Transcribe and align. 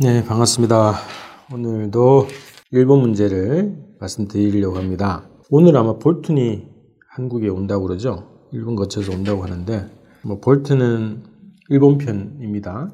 네, 0.00 0.24
반갑습니다. 0.24 0.94
오늘도 1.52 2.28
일본 2.70 3.00
문제를 3.00 3.74
말씀드리려고 3.98 4.76
합니다. 4.76 5.28
오늘 5.50 5.76
아마 5.76 5.98
볼튼이 5.98 6.68
한국에 7.10 7.48
온다고 7.48 7.88
그러죠. 7.88 8.28
일본 8.52 8.76
거쳐서 8.76 9.10
온다고 9.10 9.42
하는데, 9.42 9.86
뭐 10.22 10.38
볼튼은 10.38 11.24
일본 11.70 11.98
편입니다. 11.98 12.92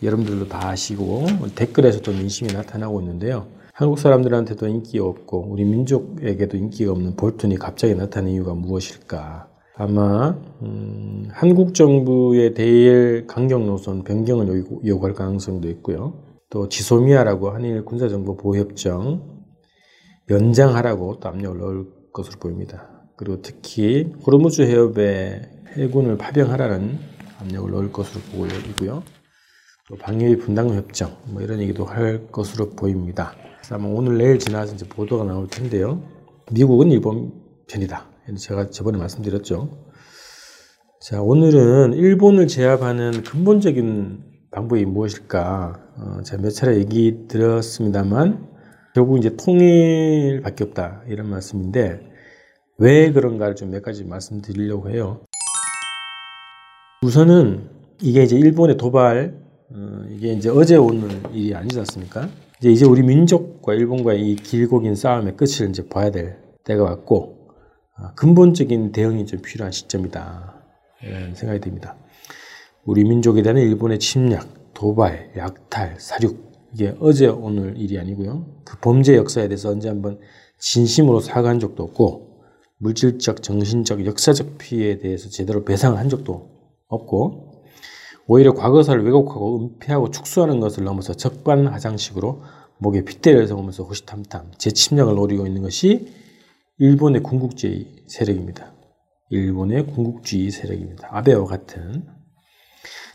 여러분들도 0.00 0.46
다 0.46 0.68
아시고 0.68 1.26
댓글에서도 1.56 2.12
민심이 2.12 2.52
나타나고 2.52 3.00
있는데요. 3.00 3.48
한국 3.72 3.98
사람들한테도 3.98 4.68
인기가 4.68 5.06
없고 5.06 5.48
우리 5.50 5.64
민족에게도 5.64 6.56
인기가 6.56 6.92
없는 6.92 7.16
볼튼이 7.16 7.56
갑자기 7.56 7.96
나타난 7.96 8.30
이유가 8.30 8.54
무엇일까? 8.54 9.48
아마 9.74 10.38
음, 10.62 11.26
한국 11.32 11.74
정부의 11.74 12.54
대일 12.54 13.26
강경 13.26 13.66
노선 13.66 14.04
변경을 14.04 14.64
요구할 14.86 15.14
가능성도 15.14 15.68
있고요. 15.70 16.33
또 16.54 16.68
지소미아라고 16.68 17.50
한일 17.50 17.84
군사정보 17.84 18.36
보호협정 18.36 19.42
연장하라고 20.30 21.18
또 21.18 21.28
압력을 21.28 21.58
넣을 21.58 21.86
것으로 22.12 22.38
보입니다. 22.38 22.88
그리고 23.16 23.42
특히 23.42 24.12
호르무즈 24.24 24.62
해협에 24.62 25.42
해군을 25.76 26.16
파병하라는 26.16 26.96
압력을 27.40 27.72
넣을 27.72 27.90
것으로 27.90 28.20
보고 28.30 28.46
있고요. 28.46 29.02
또 29.88 29.96
방위비 29.96 30.38
분담 30.38 30.68
협정 30.68 31.16
뭐 31.26 31.42
이런 31.42 31.58
얘기도 31.58 31.84
할 31.84 32.28
것으로 32.28 32.70
보입니다. 32.70 33.34
아마 33.72 33.88
오늘 33.88 34.16
내일 34.18 34.38
지나서 34.38 34.74
이제 34.74 34.86
보도가 34.88 35.24
나올 35.24 35.48
텐데요. 35.48 36.04
미국은 36.52 36.92
일본 36.92 37.32
편이다. 37.66 38.06
제가 38.38 38.70
저번에 38.70 38.96
말씀드렸죠. 38.98 39.70
자, 41.00 41.20
오늘은 41.20 41.94
일본을 41.94 42.46
제압하는 42.46 43.24
근본적인 43.24 44.33
방법이 44.54 44.84
무엇일까? 44.84 45.80
어, 45.96 46.22
제가 46.22 46.42
몇 46.42 46.50
차례 46.50 46.76
얘기 46.76 47.26
드렸습니다만, 47.28 48.48
결국 48.94 49.18
이제 49.18 49.36
통일밖에 49.36 50.64
없다. 50.64 51.02
이런 51.08 51.28
말씀인데, 51.28 52.00
왜 52.78 53.12
그런가를 53.12 53.56
좀 53.56 53.70
몇 53.70 53.82
가지 53.82 54.04
말씀드리려고 54.04 54.90
해요. 54.90 55.20
우선은 57.02 57.68
이게 58.00 58.22
이제 58.22 58.36
일본의 58.36 58.76
도발, 58.76 59.34
어, 59.70 60.04
이게 60.10 60.32
이제 60.32 60.48
어제 60.48 60.76
오늘 60.76 61.10
일이 61.32 61.54
아니지 61.54 61.78
않습니까? 61.80 62.28
이제 62.60 62.70
이제 62.70 62.86
우리 62.86 63.02
민족과 63.02 63.74
일본과의 63.74 64.20
이 64.30 64.36
길고 64.36 64.80
긴 64.80 64.94
싸움의 64.94 65.36
끝을 65.36 65.68
이제 65.68 65.88
봐야 65.88 66.10
될 66.10 66.38
때가 66.64 66.84
왔고, 66.84 67.50
어, 67.98 68.14
근본적인 68.14 68.92
대응이 68.92 69.26
좀 69.26 69.40
필요한 69.42 69.72
시점이다. 69.72 70.54
이런 71.02 71.34
생각이 71.34 71.60
듭니다. 71.60 71.96
우리 72.86 73.04
민족에 73.04 73.42
대한 73.42 73.58
일본의 73.58 73.98
침략, 73.98 74.72
도발, 74.74 75.32
약탈, 75.36 75.96
사륙, 75.98 76.52
이게 76.74 76.94
어제 77.00 77.26
오늘 77.26 77.78
일이 77.78 77.98
아니고요. 77.98 78.46
그 78.64 78.78
범죄 78.80 79.16
역사에 79.16 79.48
대해서 79.48 79.70
언제 79.70 79.88
한번 79.88 80.18
진심으로 80.58 81.20
사과한 81.20 81.60
적도 81.60 81.82
없고, 81.84 82.42
물질적, 82.78 83.42
정신적, 83.42 84.04
역사적 84.04 84.58
피해에 84.58 84.98
대해서 84.98 85.30
제대로 85.30 85.64
배상을 85.64 85.98
한 85.98 86.08
적도 86.08 86.50
없고, 86.88 87.52
오히려 88.26 88.54
과거사를 88.54 89.02
왜곡하고 89.04 89.60
은폐하고 89.60 90.10
축소하는 90.10 90.60
것을 90.60 90.84
넘어서 90.84 91.14
적반하장식으로 91.14 92.42
목에 92.78 93.04
핏대를 93.04 93.46
세우면서 93.46 93.84
호시탐탐 93.84 94.52
재침략을 94.58 95.14
노리고 95.14 95.46
있는 95.46 95.62
것이 95.62 96.08
일본의 96.78 97.22
군국주의 97.22 98.04
세력입니다. 98.06 98.74
일본의 99.30 99.86
군국주의 99.86 100.50
세력입니다. 100.50 101.08
아베와 101.10 101.44
같은 101.44 102.04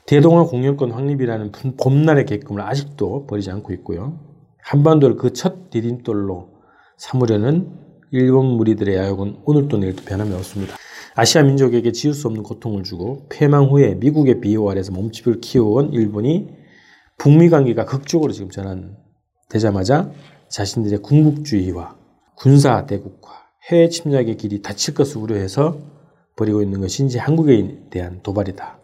대동아 0.09 0.45
공영권 0.45 0.89
확립이라는 0.89 1.51
봄날의 1.79 2.25
계획을 2.25 2.59
아직도 2.59 3.27
버리지 3.27 3.51
않고 3.51 3.73
있고요. 3.73 4.17
한반도를 4.63 5.17
그 5.17 5.33
첫 5.33 5.69
디딤돌로 5.69 6.49
삼으려는 6.97 7.69
일본 8.09 8.57
무리들의 8.57 8.97
야욕은 8.97 9.41
오늘도 9.45 9.77
내일도 9.77 10.03
변함이 10.05 10.33
없습니다. 10.33 10.77
아시아 11.13 11.43
민족에게 11.43 11.91
지울 11.91 12.15
수 12.15 12.25
없는 12.25 12.41
고통을 12.41 12.81
주고 12.81 13.27
패망 13.29 13.65
후에 13.65 13.93
미국의 13.93 14.41
비호 14.41 14.71
아래서 14.71 14.91
몸집을 14.93 15.41
키워온 15.41 15.93
일본이 15.93 16.49
북미 17.19 17.51
관계가 17.51 17.85
극적으로 17.85 18.33
지금 18.33 18.49
전환되자마자 18.49 20.11
자신들의 20.49 21.03
군국주의와 21.03 21.95
군사 22.35 22.87
대국화, 22.87 23.29
해외 23.69 23.89
침략의 23.89 24.37
길이 24.37 24.63
닫힐 24.63 24.95
것을 24.95 25.21
우려해서 25.21 25.77
벌이고 26.35 26.63
있는 26.63 26.83
이제 26.83 27.19
한국에 27.19 27.81
대한 27.91 28.21
도발이다. 28.23 28.78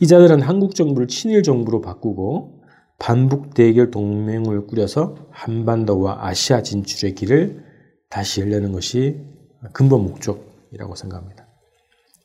이 0.00 0.06
자들은 0.06 0.42
한국 0.42 0.74
정부를 0.74 1.08
친일 1.08 1.42
정부로 1.42 1.80
바꾸고 1.80 2.62
반북 2.98 3.54
대결 3.54 3.90
동맹을 3.90 4.66
꾸려서 4.66 5.16
한반도와 5.30 6.26
아시아 6.26 6.62
진출의 6.62 7.14
길을 7.14 7.64
다시 8.08 8.40
열려는 8.40 8.72
것이 8.72 9.20
근본 9.72 10.04
목적이라고 10.04 10.94
생각합니다. 10.94 11.46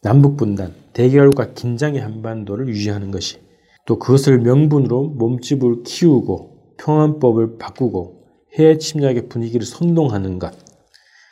남북 0.02 0.38
분단, 0.38 0.74
대결과 0.94 1.54
긴장의 1.54 2.02
한반도를 2.02 2.70
유지하는 2.70 3.12
것이 3.12 3.40
또 3.86 4.00
그것을 4.00 4.40
명분으로 4.40 5.10
몸집을 5.10 5.84
키우고 5.84 6.76
평안법을 6.78 7.58
바꾸고 7.58 8.24
해외 8.54 8.78
침략의 8.78 9.28
분위기를 9.30 9.66
선동하는 9.66 10.40
것. 10.40 10.54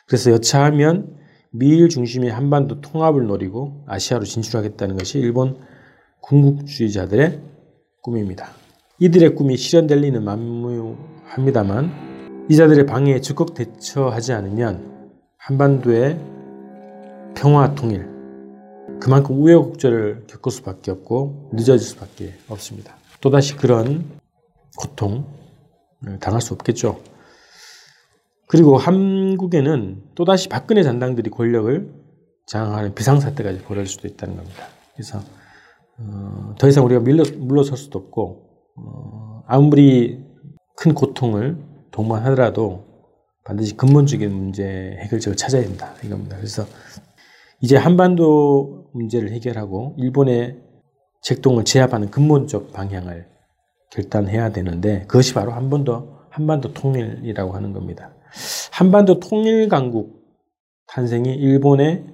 그래서 0.06 0.30
여차하면 0.32 1.16
미일 1.50 1.88
중심의 1.88 2.30
한반도 2.30 2.80
통합을 2.80 3.26
노리고 3.26 3.84
아시아로 3.86 4.24
진출하겠다는 4.24 4.96
것이 4.96 5.18
일본 5.18 5.56
군국주의자들의 6.20 7.40
꿈입니다. 8.02 8.50
이들의 8.98 9.34
꿈이 9.34 9.56
실현될 9.56 10.00
리는 10.00 10.24
만무합니다만 10.24 12.46
이자들의 12.50 12.86
방해에 12.86 13.20
적극 13.20 13.54
대처하지 13.54 14.32
않으면 14.32 15.12
한반도의 15.36 16.18
평화 17.36 17.74
통일 17.74 18.08
그만큼 19.00 19.40
우여곡절을 19.40 20.24
겪을 20.26 20.50
수밖에 20.50 20.90
없고 20.90 21.50
늦어질 21.52 21.86
수밖에 21.86 22.34
없습니다. 22.48 22.96
또다시 23.20 23.56
그런 23.56 24.04
고통을 24.76 25.24
당할 26.20 26.40
수 26.40 26.54
없겠죠. 26.54 27.00
그리고 28.46 28.78
한국에는 28.78 30.02
또다시 30.14 30.48
박근혜 30.48 30.82
잔당들이 30.82 31.30
권력을 31.30 31.92
장악하는 32.46 32.94
비상사태까지 32.94 33.62
벌어질 33.62 33.86
수도 33.86 34.08
있다는 34.08 34.36
겁니다. 34.36 34.66
그래서 34.94 35.20
어, 36.00 36.54
더 36.58 36.68
이상 36.68 36.84
우리가 36.84 37.00
밀러, 37.00 37.24
물러설 37.36 37.76
수도 37.76 37.98
없고 37.98 38.42
어, 38.76 39.42
아무리 39.46 40.24
큰 40.76 40.94
고통을 40.94 41.58
동반하더라도 41.90 42.84
반드시 43.44 43.76
근본적인 43.76 44.32
문제 44.32 44.96
해결책을 45.00 45.36
찾아야 45.36 45.62
된다 45.62 45.94
이겁니다. 46.04 46.36
그래서 46.36 46.64
이제 47.60 47.76
한반도 47.76 48.90
문제를 48.92 49.32
해결하고 49.32 49.96
일본의 49.98 50.62
책동을 51.22 51.64
제압하는 51.64 52.10
근본적 52.10 52.72
방향을 52.72 53.26
결단해야 53.90 54.50
되는데 54.52 55.00
그것이 55.08 55.34
바로 55.34 55.52
한반도 55.52 56.18
한반도 56.30 56.72
통일이라고 56.72 57.52
하는 57.52 57.72
겁니다. 57.72 58.14
한반도 58.70 59.18
통일 59.18 59.68
강국 59.68 60.18
탄생이 60.86 61.34
일본의 61.34 62.04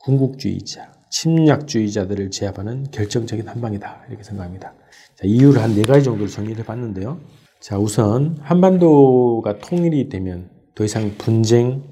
군국주의자, 0.00 0.92
침략주의자들을 1.14 2.30
제압하는 2.32 2.88
결정적인 2.90 3.46
한방이다 3.46 4.02
이렇게 4.08 4.24
생각합니다. 4.24 4.72
자, 5.14 5.22
이유를 5.24 5.62
한 5.62 5.74
네 5.74 5.82
가지 5.82 6.04
정도로 6.04 6.28
정리를 6.28 6.58
해봤는데요. 6.64 7.18
자, 7.60 7.78
우선 7.78 8.36
한반도가 8.42 9.58
통일이 9.58 10.08
되면 10.08 10.50
더 10.74 10.84
이상 10.84 11.14
분쟁, 11.16 11.82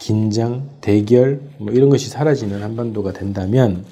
긴장, 0.00 0.68
대결 0.80 1.40
뭐 1.58 1.72
이런 1.72 1.90
것이 1.90 2.10
사라지는 2.10 2.62
한반도가 2.62 3.12
된다면 3.12 3.84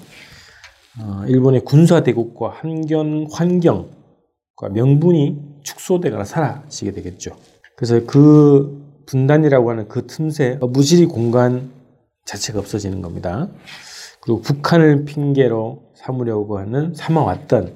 어, 1.00 1.24
일본의 1.28 1.64
군사 1.64 2.02
대국과 2.02 2.50
환경 2.50 3.26
환경과 3.30 4.68
명분이 4.72 5.60
축소되거나 5.62 6.24
사라지게 6.24 6.90
되겠죠. 6.92 7.36
그래서 7.76 8.00
그 8.06 8.82
분단이라고 9.06 9.70
하는 9.70 9.88
그 9.88 10.06
틈새 10.06 10.58
무지리 10.60 11.06
공간 11.06 11.70
자체가 12.26 12.58
없어지는 12.58 13.02
겁니다. 13.02 13.48
그리고 14.24 14.40
북한을 14.40 15.04
핑계로 15.04 15.82
삼으려고 15.94 16.58
하는 16.58 16.94
삼아왔던 16.94 17.74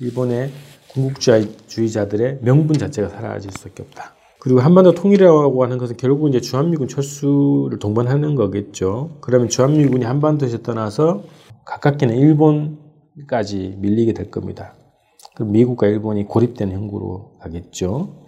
일본의 0.00 0.50
군국주의자들의 0.92 2.40
명분 2.42 2.76
자체가 2.76 3.08
사라질 3.08 3.52
수밖에 3.52 3.84
없다. 3.84 4.14
그리고 4.40 4.60
한반도 4.60 4.92
통일이라고 4.92 5.62
하는 5.62 5.78
것은 5.78 5.96
결국 5.96 6.28
이제 6.28 6.40
주한미군 6.40 6.88
철수를 6.88 7.78
동반하는 7.78 8.34
거겠죠. 8.34 9.18
그러면 9.20 9.48
주한미군이 9.48 10.04
한반도에서 10.04 10.58
떠나서 10.58 11.22
가깝게는 11.64 12.16
일본까지 12.16 13.76
밀리게 13.78 14.12
될 14.12 14.30
겁니다. 14.30 14.74
그럼 15.34 15.52
미국과 15.52 15.86
일본이 15.86 16.24
고립된 16.26 16.72
형국으로 16.72 17.38
가겠죠. 17.40 18.26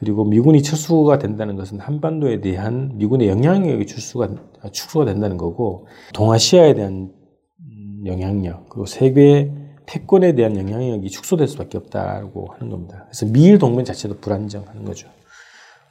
그리고 0.00 0.24
미군이 0.24 0.62
철수가 0.62 1.18
된다는 1.18 1.56
것은 1.56 1.78
한반도에 1.78 2.40
대한 2.40 2.92
미군의 2.94 3.28
영향력이 3.28 3.86
축소가, 3.86 4.30
축소가 4.72 5.04
된다는 5.04 5.36
거고, 5.36 5.86
동아시아에 6.14 6.74
대한 6.74 7.12
영향력, 8.06 8.70
그리고 8.70 8.86
세계 8.86 9.52
패권에 9.84 10.34
대한 10.34 10.56
영향력이 10.56 11.10
축소될 11.10 11.48
수밖에 11.48 11.76
없다고 11.76 12.46
하는 12.54 12.70
겁니다. 12.70 13.04
그래서 13.08 13.26
미일 13.26 13.58
동맹 13.58 13.84
자체도 13.84 14.20
불안정하는 14.20 14.86
거죠. 14.86 15.08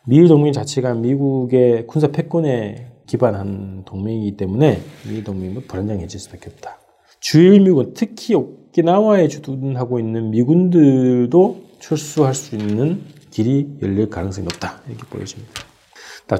미일 0.08 0.28
동맹 0.28 0.54
자체가 0.54 0.96
미국의 0.96 1.86
군사 1.86 2.08
패권에 2.08 2.88
기반한 3.06 3.84
동맹이기 3.86 4.38
때문에 4.38 4.80
미일 5.08 5.24
동맹은 5.24 5.68
불안정해질 5.68 6.20
수밖에 6.20 6.50
없다. 6.50 6.80
주일 7.20 7.60
미군, 7.60 7.94
특히 7.94 8.34
오키나와에 8.34 9.28
주둔하고 9.28 10.00
있는 10.00 10.32
미군들도 10.32 11.62
철수할 11.80 12.34
수 12.34 12.56
있는 12.56 13.02
길이 13.39 13.69
열릴 13.81 14.09
가능성이 14.09 14.44
높다. 14.44 14.81
이렇게 14.89 15.03
보여집니다. 15.09 15.53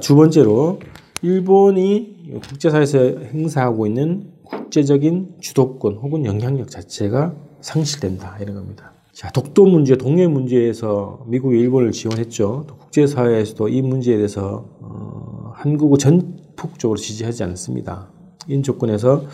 두 0.02 0.16
번째로 0.16 0.80
일본이 1.22 2.40
국제사회에서 2.42 2.98
행사하고 3.32 3.86
있는 3.86 4.34
국제적인 4.44 5.36
주도권 5.40 5.94
혹은 5.94 6.26
영향력 6.26 6.70
자체가 6.70 7.34
상실된다 7.62 8.36
이런 8.42 8.56
겁니다. 8.56 8.92
자, 9.14 9.30
독도 9.30 9.64
문제, 9.64 9.96
동해 9.96 10.26
문제에서 10.26 11.24
미국이 11.26 11.58
일본을 11.58 11.92
지원했죠. 11.92 12.66
국제사회에서도 12.78 13.68
이 13.70 13.80
문제에 13.80 14.16
대해서 14.16 14.68
어, 14.82 15.52
한국을 15.54 15.96
전폭적으로 15.96 16.98
지지하지 16.98 17.44
않습니다. 17.44 18.10
이런 18.46 18.62
조건에서 18.62 19.24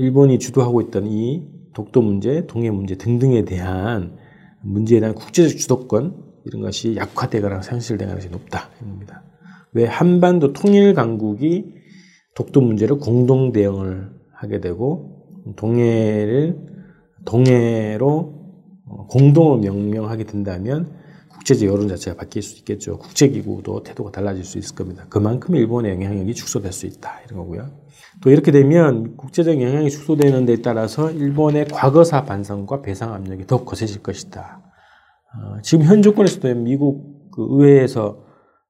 일본이 0.00 0.40
주도하고 0.40 0.80
있던 0.82 1.06
이 1.06 1.44
독도 1.74 2.02
문제, 2.02 2.44
동해 2.48 2.70
문제 2.72 2.96
등등에 2.96 3.44
대한 3.44 4.18
문제에 4.62 4.98
대한 4.98 5.14
국제적 5.14 5.58
주도권 5.58 6.27
이런 6.48 6.62
것이 6.62 6.96
약화되거나 6.96 7.62
상실될 7.62 8.08
가능성이 8.08 8.32
높다 8.32 8.70
입니다. 8.82 9.22
왜 9.72 9.84
한반도 9.84 10.52
통일 10.52 10.94
강국이 10.94 11.74
독도 12.34 12.60
문제를 12.60 12.98
공동 12.98 13.52
대응을 13.52 14.10
하게 14.32 14.60
되고 14.60 15.24
동해를 15.56 16.56
동해로 17.24 18.34
공동을 19.08 19.58
명명하게 19.58 20.24
된다면 20.24 20.96
국제적 21.28 21.68
여론 21.68 21.88
자체가 21.88 22.16
바뀔 22.16 22.42
수 22.42 22.58
있겠죠. 22.58 22.98
국제기구도 22.98 23.82
태도가 23.82 24.10
달라질 24.10 24.44
수 24.44 24.58
있을 24.58 24.74
겁니다. 24.74 25.06
그만큼 25.08 25.54
일본의 25.54 25.92
영향력이 25.92 26.34
축소될 26.34 26.72
수 26.72 26.86
있다. 26.86 27.20
이런 27.26 27.38
거고요. 27.38 27.70
또 28.22 28.30
이렇게 28.30 28.50
되면 28.50 29.16
국제적 29.16 29.60
영향이 29.60 29.90
축소되는 29.90 30.46
데 30.46 30.56
따라서 30.62 31.10
일본의 31.10 31.66
과거사 31.68 32.24
반성과 32.24 32.82
배상 32.82 33.12
압력이 33.12 33.46
더 33.46 33.64
거세질 33.64 34.02
것이다. 34.02 34.62
어, 35.34 35.60
지금 35.62 35.84
현 35.84 36.02
조건에서도 36.02 36.54
미국 36.54 37.30
그 37.30 37.46
의회에서 37.50 38.24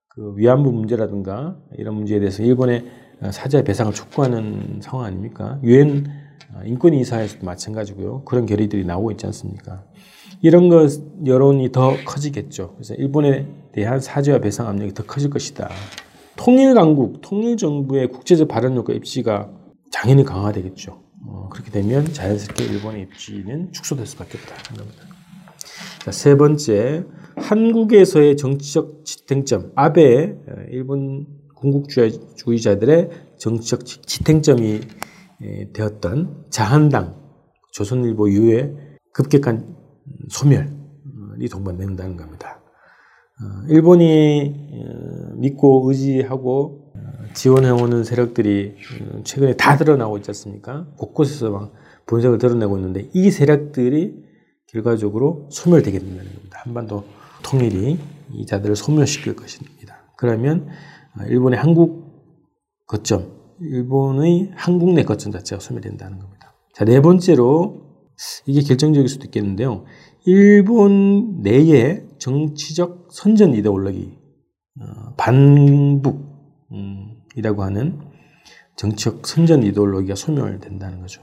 그 0.08 0.34
위안부 0.36 0.72
문제라든가 0.72 1.56
이런 1.76 1.94
문제에 1.94 2.18
대해서 2.18 2.42
일본의 2.42 2.84
사자 3.30 3.62
배상을 3.62 3.92
촉구하는 3.92 4.80
상황 4.82 5.06
아닙니까? 5.06 5.60
유엔 5.62 6.06
인권이사에서도 6.64 7.44
마찬가지고요. 7.44 8.24
그런 8.24 8.46
결의들이 8.46 8.84
나오고 8.84 9.12
있지 9.12 9.26
않습니까? 9.26 9.84
이런 10.40 10.68
것 10.68 11.00
여론이 11.26 11.72
더 11.72 11.96
커지겠죠. 12.04 12.74
그래서 12.74 12.94
일본에 12.94 13.46
대한 13.72 14.00
사죄와 14.00 14.38
배상 14.40 14.68
압력이 14.68 14.94
더 14.94 15.04
커질 15.04 15.30
것이다. 15.30 15.68
통일 16.36 16.74
강국, 16.74 17.20
통일 17.20 17.56
정부의 17.56 18.08
국제적 18.08 18.48
발언력과 18.48 18.92
입지가 18.94 19.50
당연히 19.92 20.24
강화되겠죠. 20.24 21.02
어, 21.26 21.48
그렇게 21.50 21.70
되면 21.70 22.04
자연스럽게 22.12 22.64
일본의 22.64 23.02
입지는 23.02 23.72
축소될 23.72 24.06
수밖에 24.06 24.38
없다는 24.38 24.78
겁니다. 24.78 25.17
자, 26.04 26.12
세 26.12 26.36
번째, 26.36 27.04
한국에서의 27.36 28.36
정치적 28.36 29.04
지탱점, 29.04 29.72
아베 29.74 30.36
일본 30.70 31.26
군국주의자들의 31.56 33.10
정치적 33.36 33.84
지탱점이 33.84 34.80
되었던 35.72 36.46
자한당, 36.50 37.16
조선일보 37.72 38.28
이후에 38.28 38.74
급격한 39.12 39.76
소멸이 40.28 41.48
동반된다는 41.50 42.16
겁니다. 42.16 42.60
어, 43.40 43.66
일본이 43.68 44.52
어, 44.72 45.34
믿고 45.36 45.88
의지하고 45.88 46.92
어, 46.94 47.00
지원해오는 47.34 48.02
세력들이 48.02 48.74
최근에 49.22 49.54
다 49.56 49.76
드러나고 49.76 50.16
있지 50.16 50.30
않습니까? 50.30 50.88
곳곳에서 50.96 51.50
막 51.50 51.72
본색을 52.06 52.38
드러내고 52.38 52.76
있는데 52.78 53.08
이 53.12 53.30
세력들이 53.30 54.27
결과적으로 54.68 55.48
소멸되게 55.50 55.98
된다는 55.98 56.32
겁니다. 56.32 56.60
한반도 56.62 57.04
통일이 57.42 57.98
이 58.32 58.46
자들을 58.46 58.76
소멸시킬 58.76 59.34
것입니다. 59.36 59.98
그러면 60.16 60.68
일본의 61.26 61.58
한국 61.58 62.08
거점, 62.86 63.32
일본의 63.60 64.52
한국 64.54 64.92
내 64.92 65.04
거점 65.04 65.32
자체가 65.32 65.60
소멸된다는 65.60 66.18
겁니다. 66.18 66.54
자, 66.74 66.84
네 66.84 67.00
번째로 67.00 67.88
이게 68.46 68.60
결정적일 68.62 69.08
수도 69.08 69.24
있겠는데요. 69.24 69.84
일본 70.24 71.40
내의 71.42 72.06
정치적 72.18 73.08
선전 73.10 73.54
이데올로기, 73.54 74.18
어, 74.80 75.14
반북이라고 75.16 76.12
하는 77.62 78.00
정치적 78.76 79.26
선전 79.26 79.62
이데올로기가 79.62 80.14
소멸된다는 80.14 81.00
거죠. 81.00 81.22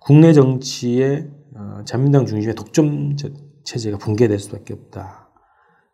국내 0.00 0.32
정치의 0.32 1.28
어, 1.28 1.41
자민당 1.84 2.26
중심의 2.26 2.54
독점 2.54 3.16
체제가 3.64 3.98
붕괴될 3.98 4.38
수밖에 4.38 4.74
없다. 4.74 5.28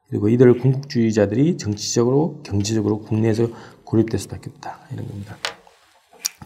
그리고 0.09 0.29
이들 0.29 0.59
군국주의자들이 0.59 1.59
정치적으로, 1.59 2.43
경제적으로 2.43 3.01
국내에서 3.01 3.49
고립될 3.85 4.19
수밖에 4.21 4.51
없다. 4.51 4.81
이런 4.93 5.07
겁니다. 5.07 5.37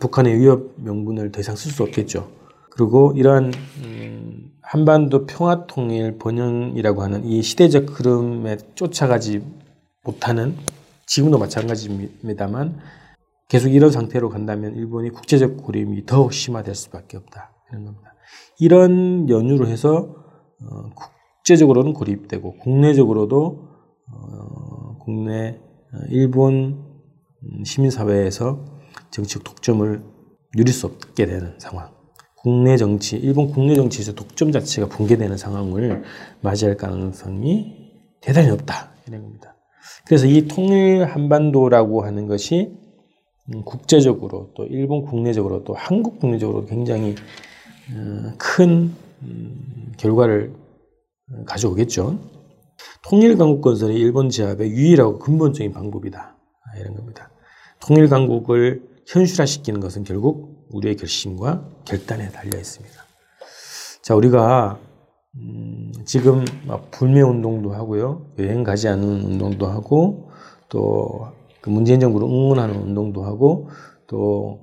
북한의 0.00 0.38
위협 0.38 0.75
명분을 0.76 1.31
더 1.31 1.41
이상 1.41 1.55
쓸 1.55 1.70
수 1.70 1.82
없겠죠. 1.85 2.31
그리고 2.70 3.12
이러한 3.14 3.53
음, 3.85 4.50
한반도 4.62 5.26
평화 5.26 5.67
통일 5.67 6.19
번영이라고 6.19 7.03
하는 7.03 7.25
이 7.25 7.43
시대적 7.43 8.00
흐름에 8.00 8.56
쫓아가지 8.75 9.44
못하는 10.03 10.56
지금도 11.06 11.38
마찬가지입니다만 11.38 12.79
계속 13.49 13.69
이런 13.69 13.91
상태로 13.91 14.31
간다면 14.31 14.75
일본이 14.75 15.11
국제적 15.11 15.59
고립이 15.59 16.06
더 16.06 16.31
심화될 16.31 16.75
수밖에 16.75 17.19
없다. 17.19 17.53
이런 17.70 17.85
겁니다. 17.85 18.12
이런 18.58 19.29
연유로 19.29 19.67
해서 19.67 20.14
어, 20.62 20.90
국제적으로는 21.43 21.93
고립되고 21.93 22.58
국내적으로도 22.58 23.69
어, 24.12 24.99
국내 24.99 25.61
어, 25.93 25.99
일본 26.11 26.84
음, 27.43 27.64
시민사회에서 27.64 28.64
정치적 29.11 29.44
독점을 29.44 30.02
누릴 30.56 30.73
수 30.73 30.87
없게 30.87 31.26
되는 31.26 31.55
상황. 31.58 31.90
국내 32.37 32.76
정치, 32.76 33.17
일본 33.17 33.49
국내 33.49 33.75
정치에서 33.75 34.14
독점 34.14 34.50
자체가 34.50 34.88
붕괴되는 34.88 35.37
상황을 35.37 36.02
맞이할 36.40 36.76
가능성이 36.76 37.73
대단히 38.20 38.49
높다. 38.49 38.90
이런 39.06 39.23
겁니다. 39.23 39.56
그래서 40.06 40.26
이 40.26 40.46
통일 40.49 41.04
한반도라고 41.04 42.04
하는 42.04 42.26
것이 42.26 42.76
음, 43.52 43.62
국제적으로 43.64 44.50
또 44.54 44.64
일본 44.64 45.04
국내적으로 45.04 45.64
또 45.64 45.75
한국 45.75 46.21
국내적으로 46.21 46.64
굉장히 46.66 47.11
어, 47.11 47.14
큰 48.38 48.92
음, 49.22 49.92
결과를 49.96 50.52
가져오겠죠. 51.46 52.18
통일 53.02 53.36
강국 53.36 53.60
건설이 53.60 53.94
일본 53.94 54.30
제압의 54.30 54.70
유일하고 54.70 55.18
근본적인 55.18 55.72
방법이다. 55.72 56.36
이런 56.78 56.94
겁니다. 56.94 57.30
통일 57.80 58.08
강국을 58.08 58.82
현실화시키는 59.06 59.80
것은 59.80 60.04
결국 60.04 60.66
우리의 60.70 60.96
결심과 60.96 61.68
결단에 61.84 62.30
달려 62.30 62.58
있습니다. 62.58 62.94
자, 64.02 64.14
우리가 64.14 64.78
음, 65.36 65.92
지금 66.04 66.44
불매 66.90 67.22
운동도 67.22 67.72
하고요, 67.72 68.26
여행 68.38 68.64
가지 68.64 68.88
않는 68.88 69.22
운동도 69.24 69.66
하고, 69.66 70.30
또 70.68 71.32
그 71.62 71.70
문재인 71.70 72.00
정부를 72.00 72.26
응원하는 72.28 72.74
운동도 72.74 73.24
하고, 73.24 73.70
또 74.06 74.58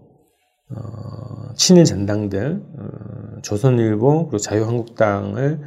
어, 0.75 1.53
친일 1.55 1.85
전당들, 1.85 2.61
어, 2.77 3.41
조선일보 3.41 4.27
그리고 4.27 4.37
자유한국당을 4.37 5.59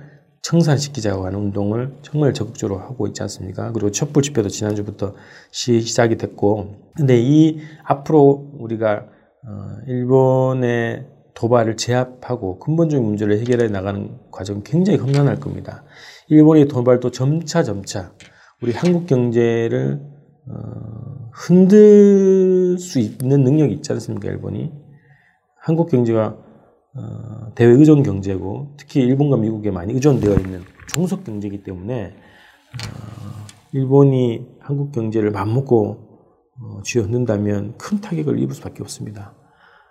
청산시키자고 0.42 1.24
하는 1.24 1.38
운동을 1.38 1.94
정말 2.02 2.34
적극적으로 2.34 2.80
하고 2.80 3.06
있지 3.06 3.22
않습니까? 3.22 3.72
그리고 3.72 3.90
촛불 3.90 4.22
집회도 4.22 4.48
지난주부터 4.48 5.14
시작이 5.50 6.16
됐고, 6.16 6.92
근데 6.96 7.18
이 7.20 7.60
앞으로 7.84 8.50
우리가 8.58 9.06
어, 9.44 9.76
일본의 9.86 11.06
도발을 11.34 11.76
제압하고 11.76 12.58
근본적인 12.58 13.04
문제를 13.04 13.38
해결해 13.38 13.68
나가는 13.68 14.16
과정은 14.30 14.62
굉장히 14.62 14.98
험난할 14.98 15.40
겁니다. 15.40 15.84
일본의 16.28 16.68
도발도 16.68 17.10
점차 17.10 17.62
점차 17.62 18.12
우리 18.60 18.72
한국 18.72 19.06
경제를 19.06 20.00
어, 20.48 21.30
흔들 21.32 22.78
수 22.78 22.98
있는 22.98 23.42
능력이 23.42 23.74
있지 23.74 23.92
않습니까? 23.92 24.28
일본이 24.28 24.72
한국 25.62 25.90
경제가 25.90 26.36
어, 26.94 27.52
대외 27.54 27.72
의존 27.74 28.02
경제고 28.02 28.74
특히 28.76 29.00
일본과 29.00 29.36
미국에 29.36 29.70
많이 29.70 29.94
의존되어 29.94 30.34
있는 30.34 30.62
종속 30.88 31.22
경제이기 31.24 31.62
때문에 31.62 32.06
어, 32.06 33.46
일본이 33.72 34.44
한국 34.58 34.90
경제를 34.90 35.30
맘먹고 35.30 36.10
어, 36.60 36.82
쥐어넣는다면 36.82 37.78
큰 37.78 38.00
타격을 38.00 38.40
입을 38.40 38.54
수밖에 38.56 38.82
없습니다. 38.82 39.34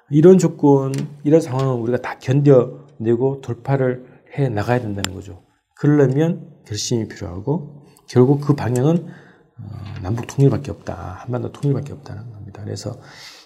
이런 0.10 0.38
조건, 0.38 0.92
이런 1.24 1.40
상황을 1.40 1.82
우리가 1.82 2.00
다 2.00 2.20
견뎌내고 2.20 3.40
돌파를 3.42 4.06
해 4.38 4.50
나가야 4.50 4.82
된다는 4.82 5.14
거죠. 5.14 5.42
그러려면 5.76 6.50
결심이 6.68 7.08
필요하고 7.08 7.88
결국 8.08 8.42
그 8.42 8.56
방향은 8.56 9.08
어, 9.08 9.64
남북 10.04 10.28
통일밖에 10.28 10.70
없다. 10.70 10.94
한반도 11.22 11.54
통일밖에 11.54 11.94
없다는 11.94 12.30
겁니다. 12.34 12.62
그래서 12.66 12.98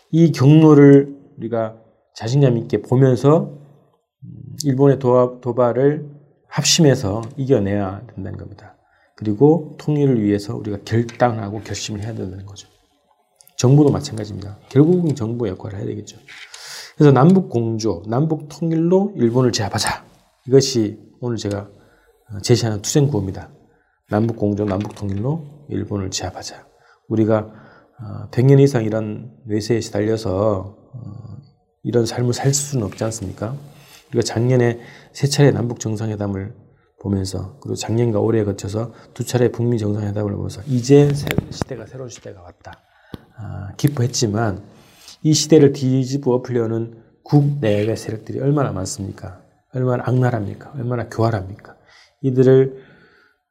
이 0.09 0.31
경로를 0.31 1.15
우리가 1.37 1.84
자신감 2.15 2.57
있게 2.57 2.81
보면서 2.81 3.51
음, 4.23 4.55
일본의 4.63 4.99
도발을 4.99 6.09
합심해서 6.47 7.21
이겨내야 7.37 8.07
된다는 8.15 8.37
겁니다. 8.37 8.75
그리고 9.15 9.75
통일을 9.77 10.21
위해서 10.21 10.55
우리가 10.55 10.79
결단하고 10.85 11.61
결심을 11.61 12.01
해야 12.01 12.13
된다는 12.13 12.45
거죠. 12.45 12.67
정부도 13.57 13.91
마찬가지입니다. 13.91 14.57
결국은 14.69 15.15
정부 15.15 15.47
역할을 15.47 15.79
해야 15.79 15.85
되겠죠. 15.85 16.17
그래서 16.95 17.11
남북 17.11 17.49
공조, 17.49 18.03
남북 18.07 18.47
통일로 18.49 19.13
일본을 19.15 19.51
제압하자. 19.51 20.05
이것이 20.47 20.99
오늘 21.19 21.37
제가 21.37 21.69
제시하는 22.41 22.81
투쟁 22.81 23.07
구호입니다. 23.07 23.49
남북 24.09 24.37
공조, 24.37 24.65
남북 24.65 24.95
통일로 24.95 25.65
일본을 25.69 26.11
제압하자. 26.11 26.65
우리가 27.07 27.51
100년 28.31 28.59
어, 28.59 28.61
이상 28.61 28.83
이런 28.83 29.31
외세에 29.45 29.79
시달려서 29.79 30.77
어, 30.93 31.34
이런 31.85 32.05
삶을 32.05 32.33
살 32.33 32.53
수는 32.53 32.83
없지 32.85 33.03
않습니까? 33.05 33.55
우리가 34.09 34.23
작년에 34.23 34.79
세 35.13 35.27
차례 35.27 35.51
남북 35.51 35.79
정상회담을 35.79 36.53
보면서 36.99 37.59
그리고 37.61 37.75
작년과 37.75 38.19
올해에 38.19 38.43
거쳐서 38.43 38.91
두 39.13 39.23
차례 39.23 39.51
북미 39.51 39.77
정상회담을 39.77 40.33
보면서 40.33 40.61
이제 40.65 41.13
시대가 41.51 41.85
새로운 41.85 42.09
시대가 42.09 42.41
왔다. 42.41 42.81
아, 43.37 43.73
기뻐했지만 43.77 44.63
이 45.21 45.33
시대를 45.33 45.73
뒤집어 45.73 46.33
엎으려는 46.33 47.03
국내외 47.23 47.95
세력들이 47.95 48.39
얼마나 48.39 48.71
많습니까? 48.71 49.41
얼마나 49.73 50.03
악랄합니까? 50.07 50.71
얼마나 50.75 51.07
교활합니까? 51.07 51.75
이들을 52.21 52.83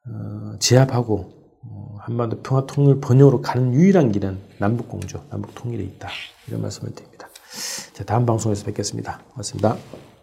어, 0.06 0.58
제압하고 0.58 1.32
어, 1.62 1.96
한반도 2.00 2.42
평화 2.42 2.66
통일 2.66 3.00
번영으로 3.00 3.40
가는 3.42 3.72
유일한 3.74 4.10
길은 4.10 4.38
남북 4.58 4.88
공조, 4.88 5.22
남북 5.30 5.54
통일에 5.54 5.84
있다. 5.84 6.08
이런 6.48 6.62
말씀을 6.62 6.94
드립니다. 6.94 7.28
자, 7.92 8.04
다음 8.04 8.26
방송에서 8.26 8.64
뵙겠습니다. 8.64 9.20
고맙습니다. 9.32 10.13